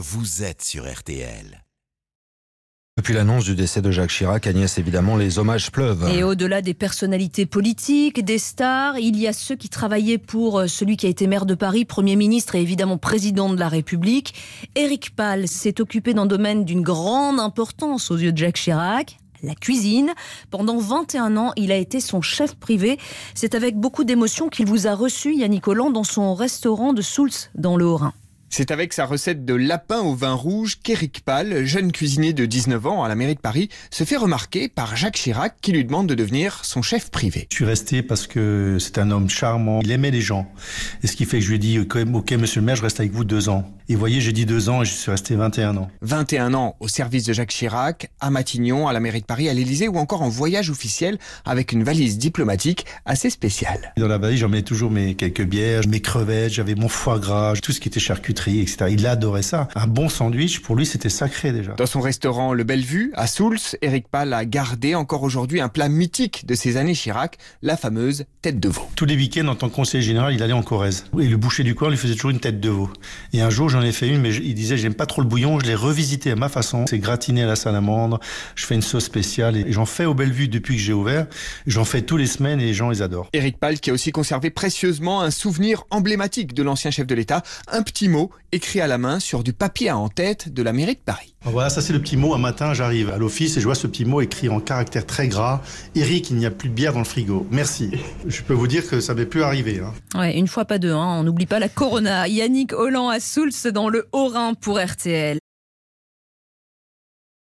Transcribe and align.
vous 0.00 0.44
êtes 0.44 0.62
sur 0.62 0.88
RTL. 0.88 1.64
Depuis 2.96 3.14
l'annonce 3.14 3.44
du 3.44 3.56
décès 3.56 3.82
de 3.82 3.90
Jacques 3.90 4.10
Chirac, 4.10 4.46
Agnès, 4.46 4.78
évidemment, 4.78 5.16
les 5.16 5.40
hommages 5.40 5.72
pleuvent. 5.72 6.08
Et 6.08 6.22
au-delà 6.22 6.62
des 6.62 6.72
personnalités 6.72 7.46
politiques, 7.46 8.24
des 8.24 8.38
stars, 8.38 8.96
il 9.00 9.18
y 9.18 9.26
a 9.26 9.32
ceux 9.32 9.56
qui 9.56 9.68
travaillaient 9.68 10.18
pour 10.18 10.60
euh, 10.60 10.66
celui 10.68 10.96
qui 10.96 11.06
a 11.06 11.08
été 11.08 11.26
maire 11.26 11.46
de 11.46 11.56
Paris, 11.56 11.84
Premier 11.84 12.14
ministre 12.14 12.54
et 12.54 12.62
évidemment 12.62 12.96
président 12.96 13.52
de 13.52 13.58
la 13.58 13.68
République. 13.68 14.34
Éric 14.76 15.16
Pall 15.16 15.48
s'est 15.48 15.80
occupé 15.80 16.14
d'un 16.14 16.26
domaine 16.26 16.64
d'une 16.64 16.82
grande 16.82 17.40
importance 17.40 18.12
aux 18.12 18.18
yeux 18.18 18.32
de 18.32 18.38
Jacques 18.38 18.58
Chirac, 18.58 19.18
la 19.42 19.56
cuisine. 19.56 20.12
Pendant 20.52 20.78
21 20.78 21.36
ans, 21.36 21.52
il 21.56 21.72
a 21.72 21.76
été 21.76 21.98
son 21.98 22.20
chef 22.20 22.54
privé. 22.54 22.98
C'est 23.34 23.56
avec 23.56 23.76
beaucoup 23.76 24.04
d'émotion 24.04 24.48
qu'il 24.48 24.66
vous 24.66 24.86
a 24.86 24.94
reçu, 24.94 25.34
Yannick 25.34 25.66
Holland, 25.66 25.92
dans 25.92 26.04
son 26.04 26.34
restaurant 26.34 26.92
de 26.92 27.02
Soultz, 27.02 27.50
dans 27.56 27.76
le 27.76 27.84
Haut-Rhin. 27.84 28.12
C'est 28.50 28.70
avec 28.70 28.94
sa 28.94 29.04
recette 29.04 29.44
de 29.44 29.54
lapin 29.54 30.00
au 30.00 30.14
vin 30.14 30.32
rouge 30.32 30.78
qu'Éric 30.82 31.20
Pall, 31.24 31.64
jeune 31.66 31.92
cuisinier 31.92 32.32
de 32.32 32.46
19 32.46 32.86
ans 32.86 33.04
à 33.04 33.08
la 33.08 33.14
mairie 33.14 33.34
de 33.34 33.40
Paris, 33.40 33.68
se 33.90 34.04
fait 34.04 34.16
remarquer 34.16 34.68
par 34.68 34.96
Jacques 34.96 35.16
Chirac 35.16 35.56
qui 35.60 35.72
lui 35.72 35.84
demande 35.84 36.06
de 36.06 36.14
devenir 36.14 36.64
son 36.64 36.80
chef 36.80 37.10
privé. 37.10 37.46
Je 37.50 37.56
suis 37.56 37.64
resté 37.66 38.02
parce 38.02 38.26
que 38.26 38.78
c'est 38.80 38.98
un 38.98 39.10
homme 39.10 39.28
charmant, 39.28 39.80
il 39.82 39.90
aimait 39.90 40.10
les 40.10 40.22
gens. 40.22 40.50
Et 41.02 41.06
ce 41.06 41.16
qui 41.16 41.26
fait 41.26 41.38
que 41.38 41.44
je 41.44 41.50
lui 41.50 41.56
ai 41.56 41.58
dit, 41.58 41.78
ok 41.78 42.32
monsieur 42.32 42.60
le 42.60 42.66
maire, 42.66 42.76
je 42.76 42.82
reste 42.82 43.00
avec 43.00 43.12
vous 43.12 43.24
deux 43.24 43.48
ans. 43.50 43.70
Et 43.90 43.94
vous 43.94 44.00
voyez, 44.00 44.20
j'ai 44.20 44.32
dit 44.32 44.44
deux 44.44 44.68
ans 44.68 44.82
et 44.82 44.84
je 44.84 44.92
suis 44.92 45.10
resté 45.10 45.34
21 45.34 45.74
ans. 45.78 45.90
21 46.02 46.52
ans 46.52 46.76
au 46.78 46.88
service 46.88 47.24
de 47.24 47.32
Jacques 47.32 47.48
Chirac, 47.48 48.10
à 48.20 48.28
Matignon, 48.28 48.86
à 48.86 48.92
la 48.92 49.00
mairie 49.00 49.22
de 49.22 49.24
Paris, 49.24 49.48
à 49.48 49.54
l'Élysée 49.54 49.88
ou 49.88 49.96
encore 49.96 50.20
en 50.20 50.28
voyage 50.28 50.68
officiel 50.68 51.16
avec 51.46 51.72
une 51.72 51.84
valise 51.84 52.18
diplomatique 52.18 52.84
assez 53.06 53.30
spéciale. 53.30 53.94
Dans 53.96 54.06
la 54.06 54.18
valise, 54.18 54.40
j'emmenais 54.40 54.60
toujours 54.60 54.90
mes 54.90 55.14
quelques 55.14 55.44
bières, 55.44 55.88
mes 55.88 56.00
crevettes, 56.00 56.52
j'avais 56.52 56.74
mon 56.74 56.88
foie 56.88 57.18
gras, 57.18 57.54
tout 57.62 57.72
ce 57.72 57.80
qui 57.80 57.88
était 57.88 57.98
charcuterie, 57.98 58.60
etc. 58.60 58.90
Il 58.90 59.06
adorait 59.06 59.40
ça. 59.40 59.68
Un 59.74 59.86
bon 59.86 60.10
sandwich, 60.10 60.60
pour 60.60 60.76
lui, 60.76 60.84
c'était 60.84 61.08
sacré 61.08 61.52
déjà. 61.52 61.72
Dans 61.72 61.86
son 61.86 62.02
restaurant 62.02 62.52
Le 62.52 62.64
Bellevue, 62.64 63.10
à 63.14 63.26
Soultz, 63.26 63.78
Éric 63.80 64.08
Pall 64.08 64.34
a 64.34 64.44
gardé 64.44 64.96
encore 64.96 65.22
aujourd'hui 65.22 65.62
un 65.62 65.70
plat 65.70 65.88
mythique 65.88 66.44
de 66.44 66.54
ces 66.54 66.76
années 66.76 66.92
Chirac, 66.92 67.38
la 67.62 67.78
fameuse 67.78 68.26
tête 68.42 68.60
de 68.60 68.68
veau. 68.68 68.86
Tous 68.96 69.06
les 69.06 69.16
week-ends, 69.16 69.48
en 69.48 69.54
tant 69.54 69.70
que 69.70 69.74
conseiller 69.74 70.02
général, 70.02 70.34
il 70.34 70.42
allait 70.42 70.52
en 70.52 70.62
Corrèze. 70.62 71.06
Et 71.18 71.26
le 71.26 71.38
boucher 71.38 71.64
du 71.64 71.74
coin 71.74 71.88
lui 71.88 71.96
faisait 71.96 72.12
toujours 72.12 72.32
une 72.32 72.40
tête 72.40 72.60
de 72.60 72.68
veau. 72.68 72.90
Et 73.32 73.40
un 73.40 73.48
jour, 73.48 73.70
j'en 73.78 73.86
ai 73.86 73.92
fait 73.92 74.08
une, 74.08 74.20
mais 74.20 74.34
il 74.34 74.54
disait, 74.54 74.76
j'aime 74.76 74.94
pas 74.94 75.06
trop 75.06 75.22
le 75.22 75.28
bouillon, 75.28 75.60
je 75.60 75.66
l'ai 75.66 75.74
revisité 75.74 76.32
à 76.32 76.36
ma 76.36 76.48
façon. 76.48 76.84
C'est 76.88 76.98
gratiné 76.98 77.44
à 77.44 77.46
la 77.46 77.56
salamandre, 77.56 78.18
je 78.54 78.66
fais 78.66 78.74
une 78.74 78.82
sauce 78.82 79.04
spéciale 79.04 79.56
et 79.56 79.72
j'en 79.72 79.86
fais 79.86 80.04
au 80.04 80.14
Bellevue 80.14 80.48
depuis 80.48 80.76
que 80.76 80.82
j'ai 80.82 80.92
ouvert. 80.92 81.26
J'en 81.66 81.84
fais 81.84 82.02
tous 82.02 82.16
les 82.16 82.26
semaines 82.26 82.60
et 82.60 82.64
les 82.64 82.74
gens 82.74 82.90
les 82.90 83.02
adorent. 83.02 83.28
Éric 83.32 83.58
Pall 83.58 83.78
qui 83.78 83.90
a 83.90 83.92
aussi 83.92 84.10
conservé 84.10 84.50
précieusement 84.50 85.22
un 85.22 85.30
souvenir 85.30 85.84
emblématique 85.90 86.54
de 86.54 86.62
l'ancien 86.62 86.90
chef 86.90 87.06
de 87.06 87.14
l'État, 87.14 87.42
un 87.68 87.82
petit 87.82 88.08
mot 88.08 88.30
écrit 88.52 88.80
à 88.80 88.86
la 88.86 88.98
main 88.98 89.20
sur 89.20 89.44
du 89.44 89.52
papier 89.52 89.90
à 89.90 89.96
en-tête 89.96 90.52
de 90.52 90.62
la 90.62 90.72
mairie 90.72 90.94
de 90.94 91.00
Paris. 91.04 91.34
Voilà, 91.44 91.70
ça 91.70 91.80
c'est 91.80 91.92
le 91.92 92.00
petit 92.00 92.16
mot. 92.16 92.34
Un 92.34 92.38
matin, 92.38 92.74
j'arrive 92.74 93.10
à 93.10 93.18
l'office 93.18 93.56
et 93.56 93.60
je 93.60 93.64
vois 93.64 93.74
ce 93.74 93.86
petit 93.86 94.04
mot 94.04 94.20
écrit 94.20 94.48
en 94.48 94.60
caractère 94.60 95.06
très 95.06 95.28
gras. 95.28 95.62
Eric, 95.94 96.30
il 96.30 96.36
n'y 96.36 96.46
a 96.46 96.50
plus 96.50 96.68
de 96.68 96.74
bière 96.74 96.92
dans 96.92 96.98
le 96.98 97.04
frigo. 97.04 97.46
Merci. 97.50 97.90
Je 98.26 98.42
peux 98.42 98.54
vous 98.54 98.66
dire 98.66 98.88
que 98.88 99.00
ça 99.00 99.14
m'est 99.14 99.26
plus 99.26 99.42
arrivé. 99.42 99.80
Hein. 99.80 100.18
Ouais, 100.18 100.36
une 100.36 100.48
fois 100.48 100.64
pas 100.64 100.78
deux, 100.78 100.92
hein. 100.92 101.18
on 101.20 101.24
n'oublie 101.24 101.46
pas 101.46 101.58
la 101.58 101.68
Corona. 101.68 102.28
Yannick 102.28 102.72
Holland 102.72 103.10
à 103.10 103.20
Soultz 103.20 103.66
dans 103.66 103.88
le 103.88 104.08
Haut-Rhin 104.12 104.54
pour 104.54 104.78
RTL. 104.78 105.38